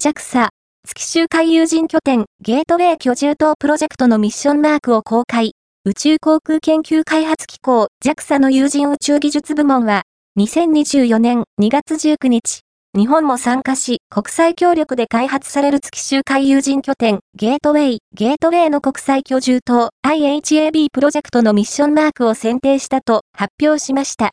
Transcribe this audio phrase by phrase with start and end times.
[0.00, 0.50] JAXA、
[0.86, 5.54] 月周回有人拠点ゲートウェイ居住棟プロジェクトのミッションマークを公開。
[5.84, 10.04] 宇宙航空研究開発機構 JAXA の有人宇宙技術部門は、
[10.38, 12.60] 2024年2月19日、
[12.96, 24.30] 日本も参加し、国際協力で開発される月周回有人拠点、ゲートウェイ、ゲートウェイの国際居住棟、IHAB プロジェクトのミッションマークを選定したと発表しました。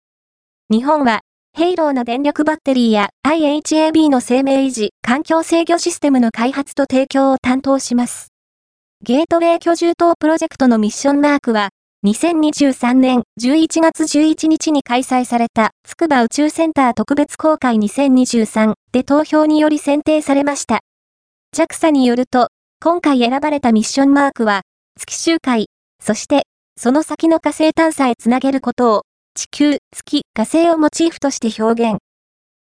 [0.69, 1.21] 日本は、
[1.59, 8.29] ヘイローの電力バッテリーや IHAB の生命維持、環境制御システムの開発と提供を担当します。
[9.03, 11.71] ゲートウェイ居住棟プロジェクトのミッションマークは、
[12.05, 20.81] 2023年11月11日に開催された筑波宇宙センター特別公開2023で投票により選定されました。
[21.57, 22.49] JAXA によると、
[22.85, 24.61] 今回選ばれたミッションマークは、
[24.99, 25.69] 月周回、
[26.03, 26.43] そして、
[26.77, 29.03] その先の火星探査へつなげることを、
[29.37, 31.99] 地球、月、火星をモチーフとして表現。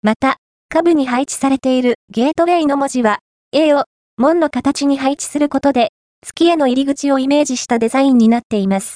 [0.03, 0.37] また、
[0.69, 3.21] 下部に配置されているゲートウェイの文字は、
[3.53, 3.85] A を
[4.19, 8.87] 門の形に配置することで、月への入り口をイメージしたデザインになっています。